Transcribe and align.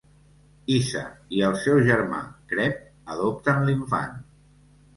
Iza 0.77 1.01
i 1.41 1.43
el 1.49 1.57
seu 1.67 1.83
germà 1.91 2.23
Creb 2.55 3.15
adopten 3.17 3.65
l'infant. 3.69 4.21